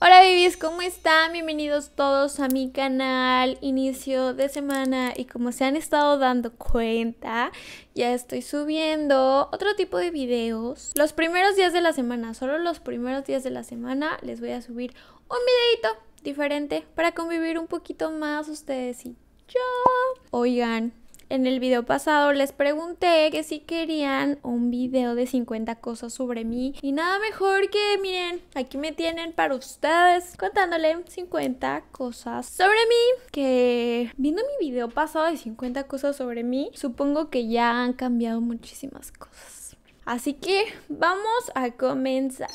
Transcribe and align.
Hola 0.00 0.20
bebés, 0.20 0.56
¿cómo 0.56 0.80
están? 0.80 1.32
Bienvenidos 1.32 1.90
todos 1.90 2.38
a 2.38 2.46
mi 2.46 2.70
canal, 2.70 3.58
inicio 3.62 4.32
de 4.32 4.48
semana 4.48 5.12
y 5.16 5.24
como 5.24 5.50
se 5.50 5.64
han 5.64 5.74
estado 5.74 6.18
dando 6.18 6.52
cuenta, 6.52 7.50
ya 7.96 8.14
estoy 8.14 8.42
subiendo 8.42 9.48
otro 9.50 9.74
tipo 9.74 9.98
de 9.98 10.12
videos. 10.12 10.92
Los 10.94 11.12
primeros 11.12 11.56
días 11.56 11.72
de 11.72 11.80
la 11.80 11.92
semana, 11.92 12.34
solo 12.34 12.58
los 12.58 12.78
primeros 12.78 13.24
días 13.24 13.42
de 13.42 13.50
la 13.50 13.64
semana 13.64 14.18
les 14.22 14.38
voy 14.38 14.52
a 14.52 14.62
subir 14.62 14.94
un 15.28 15.38
videito 15.44 16.00
diferente 16.22 16.86
para 16.94 17.10
convivir 17.10 17.58
un 17.58 17.66
poquito 17.66 18.12
más 18.12 18.48
ustedes 18.48 19.04
y 19.04 19.16
yo. 19.48 20.20
Oigan, 20.30 20.92
en 21.28 21.46
el 21.46 21.60
video 21.60 21.84
pasado 21.84 22.32
les 22.32 22.52
pregunté 22.52 23.30
que 23.30 23.42
si 23.42 23.60
querían 23.60 24.38
un 24.42 24.70
video 24.70 25.14
de 25.14 25.26
50 25.26 25.76
cosas 25.76 26.12
sobre 26.12 26.44
mí 26.44 26.74
y 26.82 26.92
nada 26.92 27.18
mejor 27.18 27.70
que 27.70 27.98
miren, 28.00 28.40
aquí 28.54 28.78
me 28.78 28.92
tienen 28.92 29.32
para 29.32 29.54
ustedes 29.54 30.36
contándole 30.36 30.96
50 31.06 31.84
cosas 31.92 32.46
sobre 32.46 32.78
mí 32.88 33.24
que 33.30 34.12
viendo 34.16 34.42
mi 34.42 34.68
video 34.68 34.88
pasado 34.88 35.26
de 35.26 35.36
50 35.36 35.84
cosas 35.84 36.16
sobre 36.16 36.44
mí, 36.44 36.70
supongo 36.74 37.30
que 37.30 37.48
ya 37.48 37.82
han 37.82 37.92
cambiado 37.92 38.40
muchísimas 38.40 39.12
cosas. 39.12 39.76
Así 40.04 40.32
que 40.32 40.64
vamos 40.88 41.52
a 41.54 41.70
comenzar. 41.72 42.48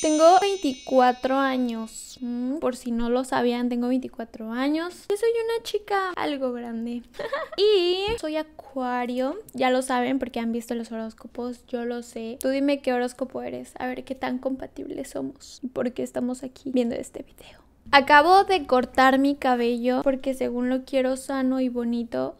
Tengo 0.00 0.38
24 0.40 1.36
años. 1.38 2.18
Mm, 2.20 2.58
por 2.58 2.76
si 2.76 2.92
no 2.92 3.10
lo 3.10 3.24
sabían, 3.24 3.68
tengo 3.68 3.88
24 3.88 4.52
años. 4.52 5.06
Yo 5.08 5.16
soy 5.16 5.30
una 5.30 5.62
chica 5.64 6.10
algo 6.16 6.52
grande. 6.52 7.02
y 7.56 8.04
soy 8.20 8.36
acuario. 8.36 9.36
Ya 9.54 9.70
lo 9.70 9.82
saben 9.82 10.18
porque 10.18 10.38
han 10.38 10.52
visto 10.52 10.74
los 10.74 10.92
horóscopos. 10.92 11.66
Yo 11.66 11.84
lo 11.84 12.02
sé. 12.02 12.38
Tú 12.40 12.48
dime 12.48 12.80
qué 12.80 12.92
horóscopo 12.92 13.42
eres. 13.42 13.72
A 13.78 13.86
ver 13.86 14.04
qué 14.04 14.14
tan 14.14 14.38
compatibles 14.38 15.10
somos. 15.10 15.58
Y 15.62 15.68
por 15.68 15.92
qué 15.92 16.04
estamos 16.04 16.44
aquí 16.44 16.70
viendo 16.70 16.94
este 16.94 17.22
video. 17.22 17.58
Acabo 17.90 18.44
de 18.44 18.66
cortar 18.66 19.18
mi 19.18 19.34
cabello 19.34 20.02
porque 20.02 20.34
según 20.34 20.68
lo 20.68 20.84
quiero 20.84 21.16
sano 21.16 21.60
y 21.60 21.70
bonito 21.70 22.36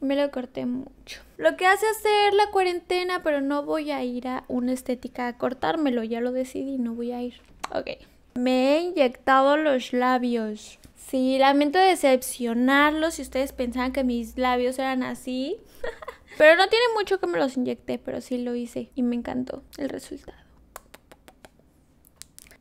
me 0.00 0.16
lo 0.16 0.30
corté 0.30 0.66
mucho. 0.66 1.22
Lo 1.36 1.56
que 1.56 1.66
hace 1.66 1.86
hacer 1.88 2.34
la 2.34 2.50
cuarentena, 2.50 3.22
pero 3.22 3.40
no 3.40 3.64
voy 3.64 3.90
a 3.90 4.04
ir 4.04 4.28
a 4.28 4.44
una 4.48 4.72
estética 4.72 5.26
a 5.26 5.38
cortármelo, 5.38 6.04
ya 6.04 6.20
lo 6.20 6.32
decidí, 6.32 6.78
no 6.78 6.94
voy 6.94 7.12
a 7.12 7.22
ir. 7.22 7.40
Ok. 7.74 7.90
Me 8.34 8.76
he 8.76 8.80
inyectado 8.80 9.56
los 9.56 9.92
labios. 9.92 10.78
Sí, 10.96 11.38
lamento 11.38 11.78
decepcionarlos 11.78 13.14
si 13.14 13.22
ustedes 13.22 13.52
pensaban 13.52 13.92
que 13.92 14.04
mis 14.04 14.38
labios 14.38 14.78
eran 14.78 15.02
así. 15.02 15.58
pero 16.38 16.56
no 16.56 16.68
tiene 16.68 16.84
mucho 16.94 17.20
que 17.20 17.26
me 17.26 17.38
los 17.38 17.56
inyecté, 17.56 17.98
pero 17.98 18.20
sí 18.20 18.38
lo 18.38 18.54
hice 18.54 18.90
y 18.94 19.02
me 19.02 19.16
encantó 19.16 19.62
el 19.78 19.88
resultado. 19.88 20.38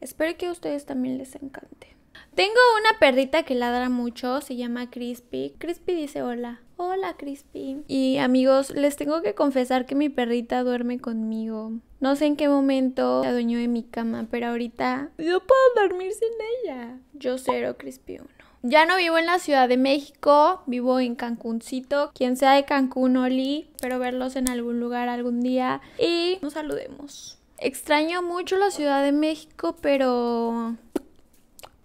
Espero 0.02 0.38
que 0.38 0.48
a 0.48 0.52
ustedes 0.52 0.86
también 0.86 1.18
les 1.18 1.36
encante. 1.36 1.96
Tengo 2.36 2.60
una 2.80 3.00
perrita 3.00 3.44
que 3.44 3.56
ladra 3.56 3.90
mucho, 3.90 4.42
se 4.42 4.56
llama 4.56 4.90
Crispy. 4.90 5.54
Crispy 5.60 5.94
dice 5.94 6.24
hola. 6.24 6.63
Hola 6.86 7.16
Crispy. 7.16 7.82
Y 7.88 8.18
amigos, 8.18 8.72
les 8.72 8.98
tengo 8.98 9.22
que 9.22 9.34
confesar 9.34 9.86
que 9.86 9.96
mi 9.96 10.10
perrita 10.10 10.64
duerme 10.64 11.00
conmigo. 11.00 11.72
No 12.02 12.18
sé 12.18 12.26
en 12.26 12.36
qué 12.36 12.50
momento 12.50 13.24
se 13.24 13.30
adueñó 13.30 13.58
de 13.58 13.70
mi 13.70 13.84
cama, 13.84 14.28
pero 14.30 14.48
ahorita 14.48 15.10
yo 15.18 15.40
puedo 15.40 15.62
dormir 15.88 16.12
sin 16.12 16.30
ella. 16.66 17.00
Yo 17.14 17.38
cero 17.38 17.78
Crispy 17.78 18.18
uno. 18.20 18.28
Ya 18.64 18.86
no 18.86 18.98
vivo 18.98 19.18
en 19.18 19.28
la 19.28 19.40
Ciudad 19.40 19.70
de 19.70 19.78
México, 19.78 20.62
vivo 20.66 21.00
en 21.00 21.16
Cancuncito. 21.16 22.12
Quien 22.14 22.36
sea 22.36 22.52
de 22.52 22.66
Cancún, 22.66 23.16
Oli, 23.16 23.70
espero 23.76 23.98
verlos 23.98 24.36
en 24.36 24.50
algún 24.50 24.82
lugar 24.82 25.08
algún 25.08 25.40
día 25.40 25.80
y 25.98 26.38
nos 26.42 26.54
saludemos. 26.54 27.40
Extraño 27.60 28.22
mucho 28.22 28.58
la 28.58 28.72
Ciudad 28.72 29.02
de 29.04 29.14
México, 29.14 29.78
pero 29.82 30.76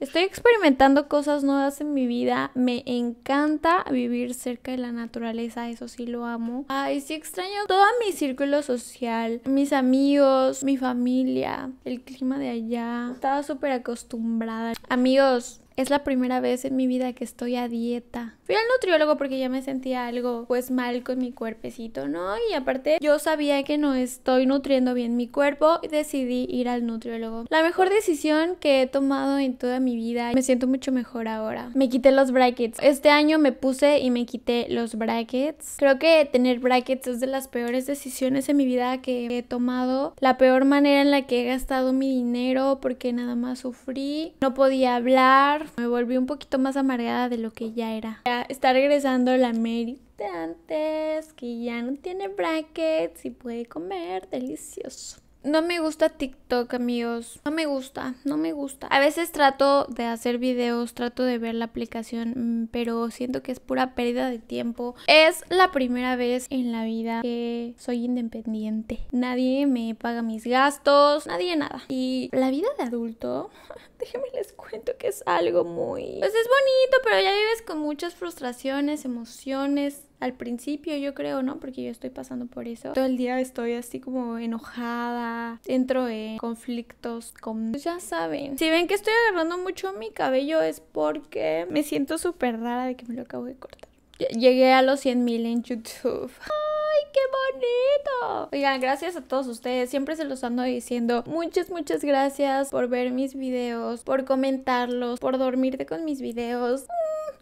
Estoy 0.00 0.22
experimentando 0.22 1.08
cosas 1.08 1.42
nuevas 1.42 1.80
en 1.80 1.92
mi 1.92 2.06
vida. 2.06 2.52
Me 2.54 2.84
encanta 2.86 3.84
vivir 3.90 4.32
cerca 4.34 4.70
de 4.70 4.78
la 4.78 4.92
naturaleza, 4.92 5.68
eso 5.68 5.88
sí 5.88 6.06
lo 6.06 6.24
amo. 6.24 6.64
Ay, 6.68 7.00
sí 7.00 7.14
extraño 7.14 7.66
todo 7.66 7.82
mi 8.04 8.12
círculo 8.12 8.62
social, 8.62 9.40
mis 9.44 9.72
amigos, 9.72 10.62
mi 10.62 10.76
familia, 10.76 11.72
el 11.84 12.00
clima 12.02 12.38
de 12.38 12.50
allá. 12.50 13.10
Estaba 13.12 13.42
súper 13.42 13.72
acostumbrada. 13.72 14.74
Amigos, 14.88 15.60
es 15.78 15.90
la 15.90 16.02
primera 16.02 16.40
vez 16.40 16.64
en 16.64 16.74
mi 16.74 16.88
vida 16.88 17.12
que 17.12 17.22
estoy 17.22 17.54
a 17.54 17.68
dieta. 17.68 18.34
Fui 18.42 18.56
al 18.56 18.62
nutriólogo 18.74 19.16
porque 19.16 19.38
ya 19.38 19.48
me 19.48 19.62
sentía 19.62 20.08
algo 20.08 20.44
pues 20.48 20.72
mal 20.72 21.04
con 21.04 21.18
mi 21.18 21.30
cuerpecito, 21.30 22.08
¿no? 22.08 22.34
Y 22.50 22.54
aparte 22.54 22.98
yo 23.00 23.20
sabía 23.20 23.62
que 23.62 23.78
no 23.78 23.94
estoy 23.94 24.44
nutriendo 24.46 24.92
bien 24.92 25.16
mi 25.16 25.28
cuerpo 25.28 25.78
y 25.82 25.86
decidí 25.86 26.46
ir 26.50 26.68
al 26.68 26.84
nutriólogo. 26.84 27.44
La 27.48 27.62
mejor 27.62 27.90
decisión 27.90 28.56
que 28.58 28.82
he 28.82 28.86
tomado 28.88 29.38
en 29.38 29.56
toda 29.56 29.78
mi 29.78 29.94
vida. 29.94 30.32
Me 30.34 30.42
siento 30.42 30.66
mucho 30.66 30.90
mejor 30.90 31.28
ahora. 31.28 31.70
Me 31.74 31.88
quité 31.88 32.10
los 32.10 32.32
brackets. 32.32 32.78
Este 32.82 33.10
año 33.10 33.38
me 33.38 33.52
puse 33.52 34.00
y 34.00 34.10
me 34.10 34.26
quité 34.26 34.66
los 34.70 34.96
brackets. 34.96 35.76
Creo 35.78 36.00
que 36.00 36.28
tener 36.32 36.58
brackets 36.58 37.06
es 37.06 37.20
de 37.20 37.28
las 37.28 37.46
peores 37.46 37.86
decisiones 37.86 38.48
en 38.48 38.56
mi 38.56 38.66
vida 38.66 39.00
que 39.00 39.26
he 39.26 39.42
tomado. 39.44 40.14
La 40.18 40.38
peor 40.38 40.64
manera 40.64 41.02
en 41.02 41.12
la 41.12 41.26
que 41.28 41.42
he 41.42 41.44
gastado 41.44 41.92
mi 41.92 42.10
dinero 42.10 42.80
porque 42.82 43.12
nada 43.12 43.36
más 43.36 43.60
sufrí. 43.60 44.32
No 44.40 44.54
podía 44.54 44.96
hablar 44.96 45.67
me 45.76 45.86
volví 45.86 46.16
un 46.16 46.26
poquito 46.26 46.58
más 46.58 46.76
amargada 46.76 47.28
de 47.28 47.38
lo 47.38 47.52
que 47.52 47.72
ya 47.72 47.92
era. 47.94 48.22
Ya 48.26 48.42
está 48.42 48.72
regresando 48.72 49.36
la 49.36 49.52
Mary 49.52 50.00
antes, 50.24 51.32
que 51.34 51.60
ya 51.62 51.82
no 51.82 51.94
tiene 51.94 52.28
brackets 52.28 53.24
y 53.24 53.30
puede 53.30 53.66
comer 53.66 54.28
delicioso. 54.28 55.20
No 55.48 55.62
me 55.62 55.80
gusta 55.80 56.10
TikTok, 56.10 56.74
amigos. 56.74 57.40
No 57.46 57.50
me 57.50 57.64
gusta, 57.64 58.14
no 58.24 58.36
me 58.36 58.52
gusta. 58.52 58.86
A 58.88 59.00
veces 59.00 59.32
trato 59.32 59.86
de 59.86 60.04
hacer 60.04 60.36
videos, 60.36 60.92
trato 60.92 61.22
de 61.22 61.38
ver 61.38 61.54
la 61.54 61.64
aplicación, 61.64 62.34
mm, 62.36 62.66
pero 62.66 63.10
siento 63.10 63.42
que 63.42 63.52
es 63.52 63.58
pura 63.58 63.94
pérdida 63.94 64.28
de 64.28 64.40
tiempo. 64.40 64.94
Es 65.06 65.44
la 65.48 65.72
primera 65.72 66.16
vez 66.16 66.48
en 66.50 66.70
la 66.70 66.84
vida 66.84 67.22
que 67.22 67.72
soy 67.78 68.04
independiente. 68.04 69.06
Nadie 69.10 69.66
me 69.66 69.94
paga 69.94 70.20
mis 70.20 70.44
gastos, 70.44 71.26
nadie 71.26 71.56
nada. 71.56 71.82
Y 71.88 72.28
la 72.32 72.50
vida 72.50 72.68
de 72.76 72.84
adulto, 72.84 73.48
déjenme 73.98 74.26
les 74.34 74.52
cuento 74.52 74.98
que 74.98 75.08
es 75.08 75.22
algo 75.24 75.64
muy... 75.64 76.16
Pues 76.18 76.34
es 76.34 76.46
bonito, 76.46 76.98
pero 77.04 77.20
ya 77.20 77.32
vives 77.32 77.62
con 77.66 77.78
muchas 77.78 78.14
frustraciones, 78.14 79.06
emociones, 79.06 80.07
al 80.20 80.34
principio 80.34 80.96
yo 80.96 81.14
creo, 81.14 81.42
¿no? 81.42 81.60
Porque 81.60 81.84
yo 81.84 81.90
estoy 81.90 82.10
pasando 82.10 82.46
por 82.46 82.66
eso. 82.66 82.92
Todo 82.92 83.04
el 83.04 83.16
día 83.16 83.40
estoy 83.40 83.74
así 83.74 84.00
como 84.00 84.38
enojada, 84.38 85.60
entro 85.66 86.08
en 86.08 86.38
conflictos 86.38 87.32
con... 87.40 87.72
Ya 87.74 88.00
saben. 88.00 88.58
Si 88.58 88.68
ven 88.68 88.86
que 88.86 88.94
estoy 88.94 89.12
agarrando 89.28 89.58
mucho 89.58 89.92
mi 89.92 90.10
cabello 90.10 90.60
es 90.60 90.80
porque 90.80 91.66
me 91.70 91.82
siento 91.82 92.18
súper 92.18 92.60
rara 92.60 92.86
de 92.86 92.96
que 92.96 93.06
me 93.06 93.14
lo 93.14 93.22
acabo 93.22 93.44
de 93.44 93.54
cortar. 93.54 93.88
Llegué 94.18 94.72
a 94.72 94.82
los 94.82 95.00
100 95.00 95.24
mil 95.24 95.46
en 95.46 95.62
YouTube. 95.62 96.32
¡Ay, 96.40 97.04
qué 97.12 97.20
bonito! 97.30 98.48
Oigan, 98.52 98.80
gracias 98.80 99.14
a 99.14 99.20
todos 99.20 99.46
ustedes. 99.46 99.90
Siempre 99.90 100.16
se 100.16 100.24
los 100.24 100.42
ando 100.42 100.64
diciendo. 100.64 101.22
Muchas, 101.26 101.70
muchas 101.70 102.02
gracias 102.04 102.70
por 102.70 102.88
ver 102.88 103.12
mis 103.12 103.36
videos, 103.36 104.02
por 104.02 104.24
comentarlos, 104.24 105.20
por 105.20 105.38
dormirte 105.38 105.86
con 105.86 106.04
mis 106.04 106.20
videos. 106.20 106.86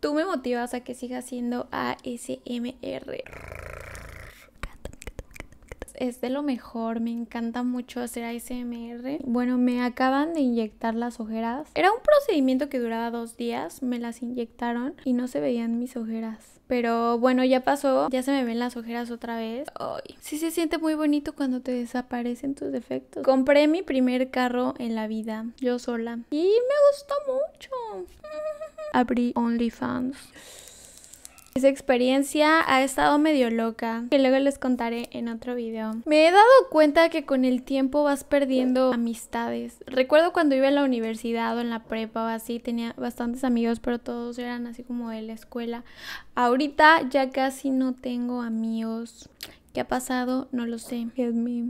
Tú 0.01 0.15
me 0.15 0.25
motivas 0.25 0.75
a 0.75 0.81
que 0.81 0.95
siga 0.95 1.19
haciendo 1.19 1.69
ASMR. 1.71 3.23
Es 5.97 6.21
de 6.21 6.31
lo 6.31 6.43
mejor, 6.43 7.01
me 7.01 7.11
encanta 7.11 7.63
mucho 7.63 8.01
hacer 8.01 8.25
ASMR. 8.25 9.19
Bueno, 9.25 9.59
me 9.59 9.83
acaban 9.83 10.35
de 10.35 10.41
inyectar 10.41 10.95
las 10.95 11.21
ojeras. 11.21 11.69
Era 11.75 11.91
un 11.91 12.01
procedimiento 12.03 12.69
que 12.69 12.79
duraba 12.79 13.11
dos 13.11 13.37
días, 13.37 13.83
me 13.83 13.99
las 13.99 14.23
inyectaron 14.23 14.95
y 15.05 15.13
no 15.13 15.27
se 15.29 15.41
veían 15.41 15.79
mis 15.79 15.97
ojeras. 15.97 16.61
Pero 16.67 17.19
bueno, 17.19 17.45
ya 17.45 17.61
pasó, 17.61 18.09
ya 18.11 18.23
se 18.23 18.33
me 18.33 18.45
ven 18.45 18.59
las 18.59 18.77
ojeras 18.77 19.11
otra 19.11 19.37
vez. 19.37 19.69
Ay, 19.79 20.17
sí 20.21 20.37
se 20.37 20.51
siente 20.51 20.79
muy 20.79 20.95
bonito 20.95 21.35
cuando 21.35 21.61
te 21.61 21.73
desaparecen 21.73 22.55
tus 22.55 22.73
defectos. 22.73 23.23
Compré 23.23 23.69
mi 23.69 23.83
primer 23.83 24.31
carro 24.31 24.75
en 24.79 24.95
la 24.95 25.07
vida, 25.07 25.47
yo 25.59 25.79
sola. 25.79 26.19
Y 26.31 26.43
me 26.43 26.75
gustó 26.91 27.15
mucho 27.29 28.07
abrí 28.93 29.33
OnlyFans. 29.37 30.17
Esa 31.57 31.69
experiencia 31.69 32.63
ha 32.71 32.83
estado 32.83 33.19
medio 33.19 33.49
loca, 33.49 34.05
que 34.11 34.19
luego 34.19 34.39
les 34.39 34.59
contaré 34.59 35.09
en 35.13 35.29
otro 35.29 35.55
video. 35.55 35.95
Me 36.05 36.29
he 36.29 36.31
dado 36.31 36.45
cuenta 36.71 37.09
que 37.09 37.25
con 37.25 37.47
el 37.47 37.63
tiempo 37.63 38.03
vas 38.03 38.25
perdiendo 38.25 38.93
amistades. 38.93 39.79
Recuerdo 39.87 40.35
cuando 40.35 40.55
iba 40.55 40.69
a 40.69 40.71
la 40.71 40.85
universidad 40.85 41.57
o 41.57 41.63
en 41.63 41.71
la 41.71 41.85
prepa 41.85 42.25
o 42.25 42.27
así, 42.27 42.59
tenía 42.59 42.93
bastantes 42.99 43.43
amigos, 43.43 43.81
pero 43.81 43.99
todos 43.99 44.39
eran 44.39 44.67
así 44.67 44.83
como 44.83 45.09
de 45.09 45.23
la 45.23 45.33
escuela. 45.33 45.83
Ahorita 46.35 47.09
ya 47.09 47.31
casi 47.31 47.71
no 47.71 47.95
tengo 47.95 48.43
amigos. 48.43 49.31
¿Qué 49.77 49.83
ha 49.83 49.89
pasado? 49.89 50.49
No 50.53 50.65
lo 50.65 50.79
sé. 50.79 51.07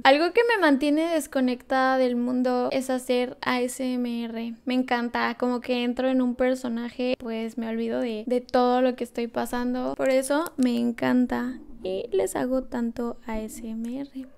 Algo 0.04 0.32
que 0.32 0.40
me 0.48 0.60
mantiene 0.60 1.14
desconectada 1.14 1.98
del 1.98 2.14
mundo 2.14 2.68
es 2.70 2.88
hacer 2.88 3.36
ASMR. 3.40 4.54
Me 4.64 4.74
encanta, 4.74 5.34
como 5.36 5.60
que 5.60 5.82
entro 5.82 6.08
en 6.08 6.22
un 6.22 6.36
personaje, 6.36 7.16
pues 7.18 7.58
me 7.58 7.68
olvido 7.68 7.98
de, 7.98 8.22
de 8.24 8.40
todo 8.40 8.80
lo 8.80 8.94
que 8.94 9.02
estoy 9.02 9.26
pasando. 9.26 9.94
Por 9.96 10.10
eso 10.10 10.52
me 10.56 10.78
encanta 10.78 11.58
y 11.82 12.04
les 12.12 12.36
hago 12.36 12.62
tanto 12.62 13.16
ASMR. 13.26 14.28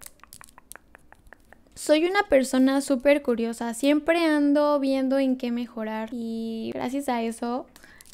Soy 1.75 2.07
una 2.07 2.23
persona 2.31 2.81
súper 2.81 3.21
curiosa, 3.21 3.75
siempre 3.75 4.25
ando 4.25 4.81
viendo 4.81 5.19
en 5.19 5.37
qué 5.37 5.53
mejorar 5.53 6.09
y 6.13 6.71
gracias 6.73 7.11
a 7.11 7.21
eso 7.21 7.67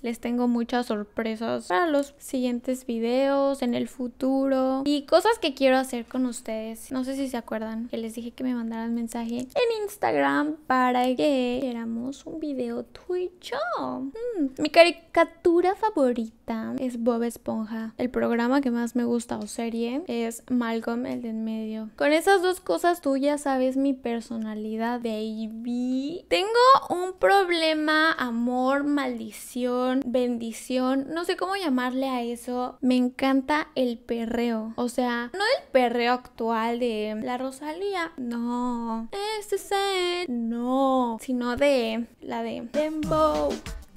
les 0.04 0.20
tengo 0.20 0.48
muchas 0.48 0.86
sorpresas 0.86 1.68
para 1.68 1.86
los 1.86 2.14
siguientes 2.18 2.84
videos, 2.84 3.62
en 3.62 3.74
el 3.74 3.88
futuro 3.88 4.82
y 4.84 5.06
cosas 5.06 5.38
que 5.38 5.54
quiero 5.54 5.78
hacer 5.78 6.04
con 6.04 6.26
ustedes. 6.26 6.92
No 6.92 7.04
sé 7.04 7.16
si 7.16 7.26
se 7.26 7.38
acuerdan 7.38 7.88
que 7.88 7.96
les 7.96 8.14
dije 8.14 8.30
que 8.30 8.44
me 8.44 8.54
mandaran 8.54 8.94
mensaje 8.94 9.38
en 9.38 9.82
Instagram 9.82 10.56
para 10.66 11.06
que 11.16 11.56
hiciéramos 11.56 12.26
un 12.26 12.38
video 12.38 12.84
Twitch. 12.84 13.54
Mm, 13.80 14.60
mi 14.62 14.68
caricatura 14.68 15.74
favorita 15.74 16.74
es 16.78 17.02
Bob 17.02 17.22
Esponja. 17.22 17.94
El 17.96 18.10
programa 18.10 18.60
que 18.60 18.70
más 18.70 18.96
me 18.96 19.04
gusta 19.04 19.38
o 19.38 19.46
serie 19.46 20.02
es 20.06 20.42
Malcolm 20.50 21.06
el 21.06 21.22
de 21.22 21.30
en 21.30 21.44
medio. 21.44 21.88
Con 21.96 22.12
esas 22.12 22.42
dos 22.42 22.60
cosas 22.60 23.00
tú 23.00 23.16
ya 23.16 23.38
sabes 23.38 23.78
mi 23.78 23.94
personalidad, 23.94 25.00
baby. 25.00 26.26
Tengo 26.28 26.50
un 26.90 27.14
problema, 27.14 28.12
amor, 28.12 28.84
maldición 28.84 29.93
bendición, 30.04 31.06
no 31.10 31.24
sé 31.24 31.36
cómo 31.36 31.56
llamarle 31.56 32.08
a 32.08 32.22
eso. 32.22 32.78
Me 32.80 32.96
encanta 32.96 33.68
el 33.74 33.98
perreo. 33.98 34.72
O 34.76 34.88
sea, 34.88 35.30
no 35.32 35.40
el 35.40 35.70
perreo 35.72 36.12
actual 36.12 36.78
de 36.78 37.18
la 37.22 37.38
Rosalía. 37.38 38.12
No. 38.16 39.08
Este 39.38 39.56
es 39.56 39.70
el. 39.72 40.48
No. 40.48 41.18
Sino 41.20 41.56
de 41.56 42.06
la 42.20 42.42
de 42.42 42.68
Dembow. 42.72 43.52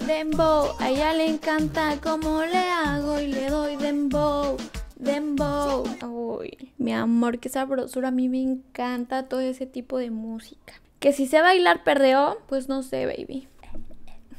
Dembow. 0.05 0.75
A 0.79 0.89
ella 0.89 1.13
le 1.13 1.27
encanta 1.27 1.97
cómo 2.01 2.41
le 2.43 2.57
hago 2.57 3.19
y 3.19 3.27
le 3.27 3.49
doy 3.49 3.75
Dembow. 3.75 4.57
Dembow. 4.95 5.83
Uy, 6.05 6.73
mi 6.77 6.93
amor, 6.93 7.39
qué 7.39 7.49
sabrosura. 7.49 8.09
A 8.09 8.11
mí 8.11 8.29
me 8.29 8.41
encanta 8.41 9.27
todo 9.27 9.41
ese 9.41 9.65
tipo 9.65 9.97
de 9.97 10.11
música. 10.11 10.73
Que 10.99 11.13
si 11.13 11.27
sé 11.27 11.41
bailar 11.41 11.83
perreo, 11.83 12.39
pues 12.47 12.67
no 12.67 12.81
sé, 12.81 13.05
baby. 13.05 13.47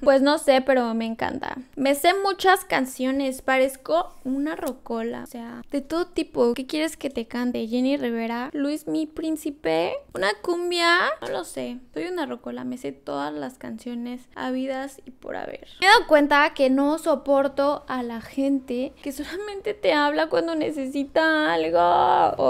Pues 0.00 0.22
no 0.22 0.38
sé, 0.38 0.60
pero 0.60 0.94
me 0.94 1.06
encanta. 1.06 1.56
Me 1.76 1.94
sé 1.94 2.12
muchas 2.22 2.64
canciones, 2.64 3.42
parezco 3.42 4.14
una 4.24 4.56
rocola, 4.56 5.24
o 5.24 5.26
sea, 5.26 5.62
de 5.70 5.80
todo 5.80 6.06
tipo. 6.06 6.54
¿Qué 6.54 6.66
quieres 6.66 6.96
que 6.96 7.10
te 7.10 7.26
cante? 7.26 7.66
Jenny 7.66 7.96
Rivera, 7.96 8.50
Luis 8.52 8.86
mi 8.86 9.06
príncipe, 9.06 9.94
una 10.14 10.28
cumbia, 10.42 10.96
no 11.20 11.28
lo 11.28 11.44
sé. 11.44 11.78
Soy 11.94 12.06
una 12.06 12.26
rocola, 12.26 12.64
me 12.64 12.78
sé 12.78 12.92
todas 12.92 13.32
las 13.32 13.58
canciones 13.58 14.22
habidas 14.34 15.00
y 15.04 15.10
por 15.10 15.36
haber. 15.36 15.66
Me 15.80 15.86
he 15.86 15.90
dado 15.90 16.06
cuenta 16.06 16.52
que 16.54 16.70
no 16.70 16.98
soporto 16.98 17.84
a 17.88 18.02
la 18.02 18.20
gente 18.20 18.92
que 19.02 19.12
solamente 19.12 19.74
te 19.74 19.92
habla 19.92 20.28
cuando 20.28 20.54
necesita 20.54 21.52
algo. 21.52 21.78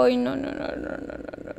Ay, 0.03 0.17
no, 0.17 0.35
no, 0.35 0.51
no, 0.51 0.67
no, 0.67 0.75
no, 0.75 0.97
no, 0.97 1.43
no 1.43 1.58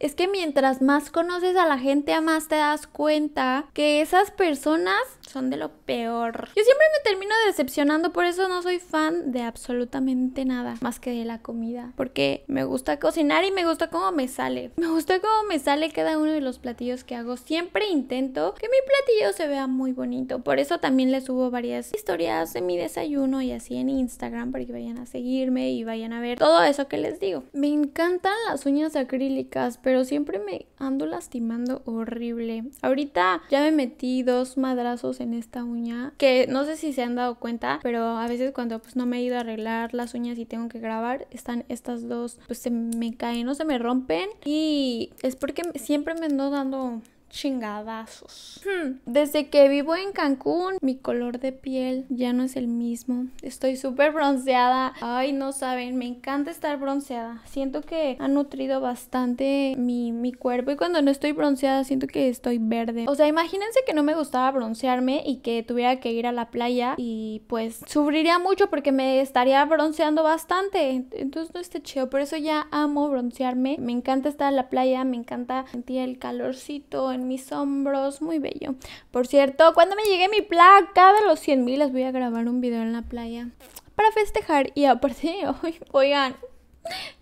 es 0.00 0.14
que 0.14 0.26
mientras 0.26 0.80
más 0.80 1.10
conoces 1.10 1.56
a 1.56 1.66
la 1.66 1.78
gente, 1.78 2.18
más 2.22 2.48
te 2.48 2.56
das 2.56 2.86
cuenta 2.86 3.66
que 3.74 4.00
esas 4.00 4.30
personas 4.30 4.98
son 5.20 5.50
de 5.50 5.58
lo 5.58 5.70
peor. 5.70 6.48
Yo 6.56 6.64
siempre 6.64 6.86
me 6.96 7.10
termino 7.10 7.34
decepcionando, 7.46 8.12
por 8.12 8.24
eso 8.24 8.48
no 8.48 8.62
soy 8.62 8.78
fan 8.78 9.30
de 9.30 9.42
absolutamente 9.42 10.44
nada 10.44 10.76
más 10.80 10.98
que 10.98 11.10
de 11.10 11.24
la 11.24 11.38
comida, 11.38 11.92
porque 11.96 12.44
me 12.48 12.64
gusta 12.64 12.98
cocinar 12.98 13.44
y 13.44 13.52
me 13.52 13.66
gusta 13.66 13.90
cómo 13.90 14.10
me 14.10 14.26
sale. 14.26 14.72
Me 14.76 14.88
gusta 14.88 15.20
cómo 15.20 15.44
me 15.48 15.58
sale 15.58 15.90
cada 15.92 16.18
uno 16.18 16.32
de 16.32 16.40
los 16.40 16.58
platillos 16.58 17.04
que 17.04 17.14
hago. 17.14 17.36
Siempre 17.36 17.88
intento 17.88 18.54
que 18.54 18.68
mi 18.68 18.76
platillo 18.86 19.36
se 19.36 19.46
vea 19.46 19.66
muy 19.66 19.92
bonito. 19.92 20.40
Por 20.40 20.58
eso 20.58 20.78
también 20.78 21.12
les 21.12 21.24
subo 21.24 21.50
varias 21.50 21.92
historias 21.94 22.54
de 22.54 22.62
mi 22.62 22.78
desayuno 22.78 23.42
y 23.42 23.52
así 23.52 23.76
en 23.76 23.90
Instagram 23.90 24.50
para 24.50 24.64
que 24.64 24.72
vayan 24.72 24.98
a 24.98 25.06
seguirme 25.06 25.70
y 25.72 25.84
vayan 25.84 26.14
a 26.14 26.20
ver 26.20 26.38
todo 26.38 26.62
eso 26.62 26.88
que 26.88 26.96
les 26.96 27.20
digo. 27.20 27.44
Me 27.52 27.68
encantan 27.68 28.32
las 28.48 28.64
uñas 28.64 28.96
acrílicas, 28.96 29.78
pero 29.78 29.89
pero 29.90 30.04
siempre 30.04 30.38
me 30.38 30.66
ando 30.78 31.04
lastimando 31.04 31.82
horrible. 31.84 32.62
Ahorita 32.80 33.42
ya 33.50 33.60
me 33.62 33.72
metí 33.72 34.22
dos 34.22 34.56
madrazos 34.56 35.18
en 35.18 35.34
esta 35.34 35.64
uña, 35.64 36.12
que 36.16 36.46
no 36.48 36.64
sé 36.64 36.76
si 36.76 36.92
se 36.92 37.02
han 37.02 37.16
dado 37.16 37.40
cuenta, 37.40 37.80
pero 37.82 38.04
a 38.04 38.28
veces 38.28 38.52
cuando 38.52 38.78
pues 38.78 38.94
no 38.94 39.04
me 39.04 39.18
he 39.18 39.22
ido 39.22 39.36
a 39.36 39.40
arreglar 39.40 39.92
las 39.92 40.14
uñas 40.14 40.38
y 40.38 40.44
tengo 40.44 40.68
que 40.68 40.78
grabar, 40.78 41.26
están 41.32 41.64
estas 41.68 42.08
dos, 42.08 42.38
pues 42.46 42.60
se 42.60 42.70
me 42.70 43.16
caen, 43.16 43.46
no 43.46 43.56
se 43.56 43.64
me 43.64 43.78
rompen 43.78 44.28
y 44.44 45.10
es 45.24 45.34
porque 45.34 45.64
siempre 45.74 46.14
me 46.14 46.26
ando 46.26 46.50
dando 46.50 47.02
chingadazos. 47.30 48.60
Hmm. 48.64 48.98
Desde 49.06 49.48
que 49.48 49.68
vivo 49.68 49.96
en 49.96 50.12
Cancún, 50.12 50.76
mi 50.82 50.96
color 50.96 51.38
de 51.38 51.52
piel 51.52 52.04
ya 52.10 52.32
no 52.32 52.42
es 52.42 52.56
el 52.56 52.66
mismo. 52.66 53.26
Estoy 53.42 53.76
súper 53.76 54.12
bronceada. 54.12 54.92
Ay, 55.00 55.32
no 55.32 55.52
saben, 55.52 55.96
me 55.96 56.06
encanta 56.06 56.50
estar 56.50 56.78
bronceada. 56.78 57.40
Siento 57.46 57.80
que 57.80 58.16
ha 58.18 58.28
nutrido 58.28 58.80
bastante 58.80 59.74
mi, 59.78 60.12
mi 60.12 60.32
cuerpo 60.32 60.72
y 60.72 60.76
cuando 60.76 61.00
no 61.00 61.10
estoy 61.10 61.32
bronceada 61.32 61.84
siento 61.84 62.06
que 62.06 62.28
estoy 62.28 62.58
verde. 62.58 63.06
O 63.08 63.14
sea, 63.14 63.26
imagínense 63.28 63.80
que 63.86 63.94
no 63.94 64.02
me 64.02 64.14
gustaba 64.14 64.50
broncearme 64.50 65.22
y 65.24 65.36
que 65.36 65.62
tuviera 65.62 66.00
que 66.00 66.12
ir 66.12 66.26
a 66.26 66.32
la 66.32 66.50
playa 66.50 66.94
y 66.96 67.42
pues 67.46 67.80
sufriría 67.86 68.38
mucho 68.38 68.68
porque 68.68 68.92
me 68.92 69.20
estaría 69.20 69.64
bronceando 69.64 70.22
bastante. 70.22 71.06
Entonces 71.12 71.54
no 71.54 71.60
está 71.60 71.80
chido. 71.80 72.10
Por 72.10 72.20
eso 72.20 72.36
ya 72.36 72.66
amo 72.72 73.08
broncearme. 73.08 73.76
Me 73.78 73.92
encanta 73.92 74.28
estar 74.28 74.50
en 74.50 74.56
la 74.56 74.68
playa, 74.68 75.04
me 75.04 75.16
encanta 75.16 75.64
sentir 75.70 75.98
el 75.98 76.18
calorcito 76.18 77.12
mis 77.28 77.52
hombros, 77.52 78.22
muy 78.22 78.38
bello. 78.38 78.74
Por 79.10 79.26
cierto, 79.26 79.72
cuando 79.74 79.96
me 79.96 80.04
llegue 80.04 80.28
mi 80.28 80.42
placa 80.42 81.12
de 81.12 81.26
los 81.26 81.40
100 81.40 81.64
mil, 81.64 81.78
les 81.78 81.92
voy 81.92 82.04
a 82.04 82.10
grabar 82.10 82.48
un 82.48 82.60
video 82.60 82.82
en 82.82 82.92
la 82.92 83.02
playa 83.02 83.48
para 83.94 84.12
festejar. 84.12 84.72
Y 84.74 84.84
aparte, 84.86 85.42
oigan, 85.92 86.36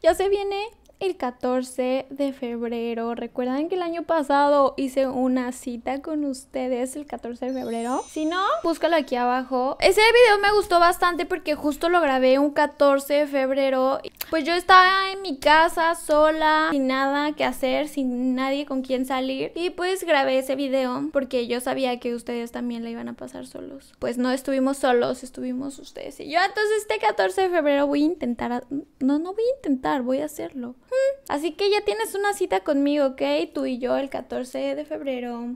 ya 0.03 0.15
se 0.15 0.29
viene 0.29 0.69
el 1.01 1.17
14 1.17 2.07
de 2.11 2.33
febrero. 2.33 3.15
Recuerdan 3.15 3.69
que 3.69 3.77
el 3.77 3.83
año 3.83 4.03
pasado 4.03 4.75
hice 4.77 5.07
una 5.07 5.53
cita 5.53 6.03
con 6.03 6.25
ustedes 6.25 6.97
el 6.97 7.07
14 7.07 7.47
de 7.47 7.53
febrero. 7.53 8.05
Si 8.09 8.25
no, 8.25 8.43
búscalo 8.65 8.97
aquí 8.97 9.17
abajo. 9.17 9.77
Ese 9.81 10.01
video 10.01 10.39
me 10.43 10.53
gustó 10.57 10.81
bastante 10.81 11.25
porque 11.27 11.55
justo 11.55 11.89
lo 11.89 12.01
grabé 12.01 12.39
un 12.39 12.51
14 12.51 13.15
de 13.15 13.27
febrero. 13.27 14.01
Pues 14.31 14.45
yo 14.45 14.55
estaba 14.55 15.13
en 15.13 15.23
mi 15.23 15.39
casa 15.39 15.95
sola, 15.95 16.69
sin 16.73 16.89
nada 16.89 17.33
que 17.33 17.45
hacer, 17.45 17.89
sin 17.89 18.35
nadie 18.35 18.67
con 18.67 18.83
quien 18.83 19.07
salir. 19.07 19.53
Y 19.55 19.71
pues 19.71 20.05
grabé 20.05 20.39
ese 20.39 20.57
video 20.57 21.09
porque 21.13 21.47
yo 21.47 21.61
sabía 21.61 22.01
que 22.01 22.15
ustedes 22.15 22.53
también 22.53 22.83
la 22.83 22.91
iban 22.91 23.09
a 23.09 23.15
pasar 23.15 23.47
solos. 23.47 23.95
Pues 23.99 24.19
no 24.19 24.31
estuvimos 24.31 24.79
solos, 24.79 25.23
estuvimos 25.23 25.79
ustedes 25.79 26.19
y 26.21 26.31
yo. 26.31 26.41
Entonces 26.41 26.79
este 26.79 26.99
14 26.99 27.43
de 27.43 27.51
febrero 27.51 27.87
voy 27.87 28.03
a 28.03 28.07
intentar... 28.07 28.65
No, 28.99 29.19
no 29.19 29.33
voy 29.33 29.45
a 29.45 29.57
intentar, 29.57 30.03
voy 30.03 30.21
a 30.21 30.25
hacerlo. 30.25 30.75
Así 31.29 31.53
que 31.53 31.71
ya 31.71 31.83
tienes 31.83 32.15
una 32.15 32.33
cita 32.33 32.61
conmigo, 32.61 33.07
¿ok? 33.07 33.23
Tú 33.53 33.67
y 33.67 33.79
yo 33.79 33.97
el 33.97 34.09
14 34.09 34.75
de 34.75 34.85
febrero. 34.85 35.55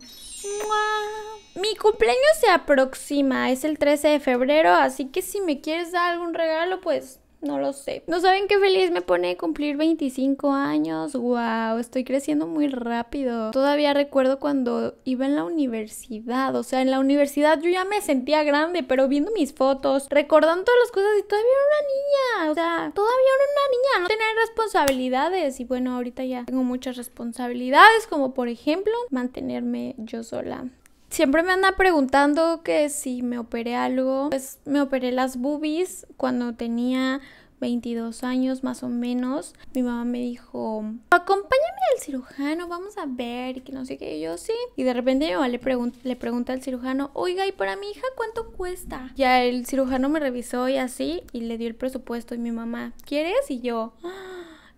Mi 1.55 1.77
cumpleaños 1.77 2.39
se 2.41 2.51
aproxima, 2.51 3.51
es 3.51 3.65
el 3.65 3.79
13 3.79 4.09
de 4.09 4.21
febrero, 4.21 4.71
así 4.71 5.07
que 5.07 5.23
si 5.23 5.41
me 5.41 5.61
quieres 5.61 5.93
dar 5.93 6.13
algún 6.13 6.35
regalo, 6.35 6.81
pues 6.81 7.21
no 7.43 7.59
lo 7.59 7.73
sé. 7.73 8.05
¿No 8.07 8.21
saben 8.21 8.47
qué 8.49 8.59
feliz 8.59 8.91
me 8.91 9.03
pone 9.03 9.37
cumplir 9.37 9.77
25 9.77 10.53
años? 10.53 11.15
¡Wow! 11.15 11.79
Estoy 11.79 12.05
creciendo 12.05 12.47
muy 12.47 12.69
rápido. 12.69 13.51
Todavía 13.51 13.95
recuerdo 13.95 14.39
cuando 14.39 14.95
iba 15.05 15.27
en 15.27 15.37
la 15.37 15.45
universidad. 15.45 16.55
O 16.57 16.63
sea, 16.63 16.81
en 16.81 16.91
la 16.91 17.01
universidad 17.01 17.61
yo 17.61 17.69
ya 17.69 17.85
me 17.85 18.01
sentía 18.01 18.45
grande, 18.45 18.83
pero 18.83 19.09
viendo 19.09 19.33
mis 19.33 19.53
fotos, 19.53 20.07
recordando 20.09 20.65
todas 20.65 20.81
las 20.85 20.93
cosas 20.93 21.11
y 21.19 21.23
todavía 21.23 21.51
era 21.51 21.67
una 21.69 21.89
niña. 21.93 22.51
O 22.53 22.55
sea, 22.55 22.93
todavía 22.95 23.31
era 23.37 23.45
una 23.53 23.69
niña. 23.71 24.03
No 24.03 24.09
tener 24.09 24.37
responsabilidades. 24.47 25.61
Y 25.61 25.65
bueno, 25.65 25.97
ahorita 25.97 26.25
ya 26.25 26.45
tengo 26.45 26.65
muchas 26.65 26.97
responsabilidades, 26.97 28.07
como 28.09 28.35
por 28.35 28.49
ejemplo 28.49 28.93
mantenerme 29.11 29.95
yo 29.99 30.23
sola. 30.23 30.67
Siempre 31.13 31.43
me 31.43 31.53
anda 31.53 31.73
preguntando 31.77 32.63
que 32.63 32.89
si 32.89 33.21
me 33.21 33.39
operé 33.39 33.75
algo. 33.75 34.31
Pues 34.31 34.61
me 34.65 34.81
operé 34.81 35.13
las 35.13 35.37
boobies 35.37 36.07
cuando 36.17 36.55
tenía 36.55 37.21
22 37.61 38.25
años 38.25 38.65
más 38.65 38.83
o 38.83 38.89
menos. 38.89 39.55
Mi 39.75 39.83
mamá 39.83 40.07
me 40.07 40.21
dijo, 40.21 40.87
acompáñame 41.11 41.81
al 41.95 42.01
cirujano, 42.01 42.67
vamos 42.67 42.97
a 42.97 43.05
ver, 43.07 43.59
y 43.59 43.61
que 43.61 43.73
no 43.73 43.85
sé 43.85 43.99
qué. 43.99 44.19
yo 44.23 44.39
sí. 44.39 44.55
Y 44.75 44.85
de 44.85 44.95
repente 44.95 45.27
mi 45.27 45.35
mamá 45.35 45.49
le, 45.49 45.61
le 46.03 46.17
pregunta 46.17 46.55
al 46.55 46.63
cirujano, 46.63 47.11
oiga, 47.13 47.47
¿y 47.47 47.53
para 47.53 47.77
mi 47.77 47.91
hija 47.91 48.07
cuánto 48.17 48.51
cuesta? 48.53 49.13
Ya 49.15 49.45
el 49.45 49.67
cirujano 49.67 50.09
me 50.09 50.19
revisó 50.19 50.71
y 50.71 50.79
así, 50.79 51.25
y 51.33 51.43
le 51.43 51.59
dio 51.59 51.69
el 51.69 51.75
presupuesto. 51.75 52.35
Y 52.35 52.39
mi 52.39 52.53
mamá, 52.53 52.95
¿quieres? 53.05 53.51
Y 53.51 53.61
yo, 53.61 53.93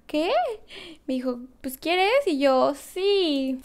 ¿qué? 0.09 0.33
Me 1.07 1.15
dijo, 1.15 1.39
pues 1.61 1.79
¿quieres? 1.79 2.27
Y 2.27 2.41
yo, 2.41 2.75
sí 2.75 3.61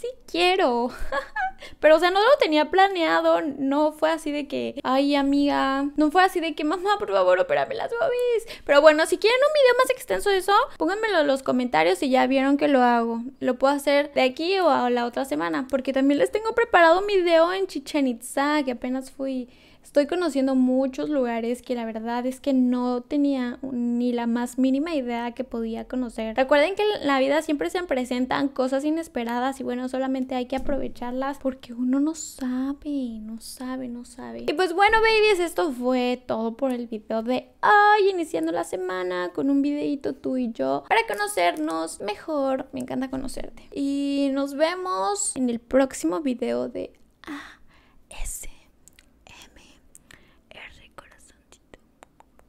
sí 0.00 0.08
quiero. 0.26 0.90
Pero, 1.78 1.96
o 1.96 1.98
sea, 1.98 2.10
no 2.10 2.20
lo 2.20 2.36
tenía 2.38 2.70
planeado. 2.70 3.42
No 3.42 3.92
fue 3.92 4.10
así 4.10 4.32
de 4.32 4.48
que, 4.48 4.80
ay, 4.82 5.14
amiga. 5.14 5.86
No 5.96 6.10
fue 6.10 6.22
así 6.22 6.40
de 6.40 6.54
que, 6.54 6.64
mamá, 6.64 6.96
por 6.98 7.10
favor, 7.10 7.38
opérame 7.38 7.74
las 7.74 7.90
boobies. 7.90 8.62
Pero 8.64 8.80
bueno, 8.80 9.04
si 9.06 9.18
quieren 9.18 9.38
un 9.40 9.52
video 9.52 9.74
más 9.78 9.90
extenso 9.90 10.30
de 10.30 10.38
eso, 10.38 10.54
pónganmelo 10.78 11.20
en 11.20 11.26
los 11.26 11.42
comentarios 11.42 11.98
si 11.98 12.10
ya 12.10 12.26
vieron 12.26 12.56
que 12.56 12.68
lo 12.68 12.82
hago. 12.82 13.20
Lo 13.40 13.58
puedo 13.58 13.74
hacer 13.74 14.12
de 14.14 14.22
aquí 14.22 14.58
o 14.58 14.70
a 14.70 14.88
la 14.90 15.04
otra 15.04 15.24
semana. 15.24 15.66
Porque 15.68 15.92
también 15.92 16.18
les 16.18 16.32
tengo 16.32 16.54
preparado 16.54 17.00
un 17.00 17.06
video 17.06 17.52
en 17.52 17.66
Chichen 17.66 18.06
Itza, 18.08 18.62
que 18.64 18.72
apenas 18.72 19.10
fui 19.10 19.48
Estoy 19.82 20.06
conociendo 20.06 20.54
muchos 20.54 21.10
lugares 21.10 21.62
que 21.62 21.74
la 21.74 21.84
verdad 21.84 22.24
es 22.26 22.38
que 22.38 22.52
no 22.52 23.00
tenía 23.00 23.58
ni 23.62 24.12
la 24.12 24.26
más 24.26 24.58
mínima 24.58 24.94
idea 24.94 25.32
que 25.32 25.42
podía 25.42 25.88
conocer. 25.88 26.36
Recuerden 26.36 26.76
que 26.76 26.82
en 26.82 27.06
la 27.06 27.18
vida 27.18 27.42
siempre 27.42 27.70
se 27.70 27.82
presentan 27.82 28.48
cosas 28.48 28.84
inesperadas 28.84 29.58
y 29.58 29.64
bueno, 29.64 29.88
solamente 29.88 30.34
hay 30.34 30.46
que 30.46 30.56
aprovecharlas 30.56 31.38
porque 31.38 31.72
uno 31.72 31.98
no 31.98 32.14
sabe, 32.14 33.18
no 33.20 33.40
sabe, 33.40 33.88
no 33.88 34.04
sabe. 34.04 34.44
Y 34.46 34.52
pues 34.52 34.74
bueno, 34.74 34.98
babies, 35.00 35.40
esto 35.40 35.72
fue 35.72 36.22
todo 36.24 36.56
por 36.56 36.72
el 36.72 36.86
video 36.86 37.22
de 37.22 37.48
hoy, 37.62 38.10
iniciando 38.10 38.52
la 38.52 38.64
semana 38.64 39.30
con 39.34 39.50
un 39.50 39.62
videito 39.62 40.14
tú 40.14 40.36
y 40.36 40.52
yo 40.52 40.84
para 40.88 41.00
conocernos 41.08 42.00
mejor. 42.00 42.68
Me 42.72 42.80
encanta 42.80 43.10
conocerte. 43.10 43.68
Y 43.72 44.30
nos 44.32 44.54
vemos 44.54 45.34
en 45.36 45.50
el 45.50 45.58
próximo 45.58 46.20
video 46.20 46.68
de 46.68 46.92
AS. 47.22 48.49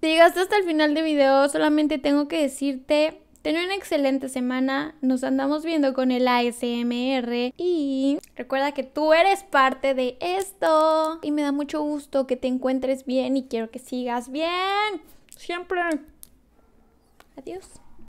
Si 0.02 0.08
llegaste 0.08 0.40
hasta 0.40 0.58
el 0.58 0.64
final 0.64 0.96
del 0.96 1.04
video, 1.04 1.48
solamente 1.48 2.00
tengo 2.00 2.28
que 2.28 2.42
decirte, 2.42 3.22
ten 3.44 3.56
una 3.64 3.76
excelente 3.76 4.30
semana, 4.30 4.96
nos 5.02 5.24
andamos 5.24 5.64
viendo 5.64 5.94
con 5.94 6.10
el 6.10 6.28
ASMR 6.28 7.54
y 7.56 8.18
recuerda 8.36 8.72
que 8.72 8.82
tú 8.82 9.14
eres 9.14 9.44
parte 9.44 9.94
de 9.94 10.18
esto 10.20 11.20
y 11.22 11.30
me 11.30 11.44
da 11.44 11.52
mucho 11.52 11.84
gusto 11.84 12.26
que 12.26 12.36
te 12.36 12.48
encuentres 12.48 13.06
bien 13.06 13.38
y 13.38 13.44
quiero 13.44 13.70
que 13.70 13.78
sigas 13.78 14.32
bien, 14.32 15.04
siempre. 15.38 15.82
Adiós. 17.38 17.81